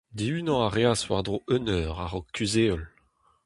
Dihunañ 0.17 0.59
a 0.65 0.67
reas 0.75 1.01
war-dro 1.09 1.37
un 1.55 1.65
eur 1.79 1.97
a-raok 2.03 2.27
kuzh-heol. 2.35 2.83